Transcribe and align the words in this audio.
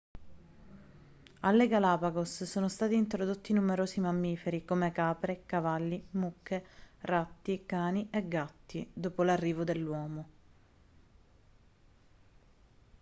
alle 1.41 1.67
galapagos 1.67 2.45
sono 2.45 2.67
stati 2.69 2.95
introdotti 2.95 3.53
numerosi 3.53 3.99
mammiferi 3.99 4.65
come 4.65 4.91
capre 4.91 5.43
cavalli 5.45 6.03
mucche 6.13 6.65
ratti 7.01 7.67
cani 7.67 8.07
e 8.09 8.27
gatti 8.27 8.89
dopo 8.91 9.21
l'arrivo 9.21 9.63
dell'uomo 9.63 10.27